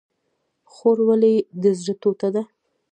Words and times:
خور 0.71 0.97
ولې 1.07 1.33
د 1.61 1.63
زړه 1.79 1.93
ټوټه 2.01 2.29
ده؟ 2.35 2.43